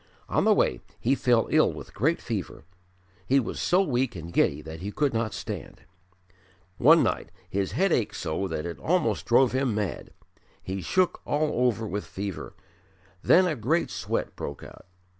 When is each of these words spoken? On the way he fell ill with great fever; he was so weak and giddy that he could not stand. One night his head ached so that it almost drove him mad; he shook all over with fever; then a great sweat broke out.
On 0.27 0.45
the 0.45 0.53
way 0.55 0.81
he 0.99 1.13
fell 1.13 1.47
ill 1.51 1.71
with 1.71 1.93
great 1.93 2.19
fever; 2.19 2.63
he 3.27 3.39
was 3.39 3.61
so 3.61 3.83
weak 3.83 4.15
and 4.15 4.33
giddy 4.33 4.59
that 4.63 4.79
he 4.79 4.91
could 4.91 5.13
not 5.13 5.31
stand. 5.31 5.83
One 6.79 7.03
night 7.03 7.29
his 7.51 7.73
head 7.73 7.91
ached 7.91 8.15
so 8.15 8.47
that 8.47 8.65
it 8.65 8.79
almost 8.79 9.27
drove 9.27 9.51
him 9.51 9.75
mad; 9.75 10.09
he 10.63 10.81
shook 10.81 11.21
all 11.23 11.67
over 11.67 11.85
with 11.85 12.05
fever; 12.07 12.55
then 13.21 13.45
a 13.45 13.55
great 13.55 13.91
sweat 13.91 14.35
broke 14.35 14.63
out. 14.63 14.87